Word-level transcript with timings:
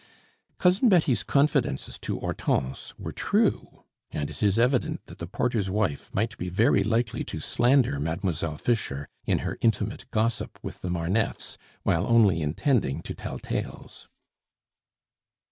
Cousin 0.57 0.89
Betty's 0.89 1.21
confidences 1.21 1.99
to 1.99 2.19
Hortense 2.19 2.97
were 2.97 3.11
true; 3.11 3.83
and 4.09 4.31
it 4.31 4.41
is 4.41 4.57
evident 4.57 5.05
that 5.05 5.19
the 5.19 5.27
porter's 5.27 5.69
wife 5.69 6.09
might 6.11 6.35
be 6.39 6.49
very 6.49 6.83
likely 6.83 7.23
to 7.25 7.39
slander 7.39 7.99
Mademoiselle 7.99 8.57
Fischer 8.57 9.07
in 9.25 9.37
her 9.45 9.59
intimate 9.61 10.09
gossip 10.09 10.57
with 10.63 10.81
the 10.81 10.89
Marneffes, 10.89 11.55
while 11.83 12.07
only 12.07 12.41
intending 12.41 13.03
to 13.03 13.13
tell 13.13 13.37
tales. 13.37 14.07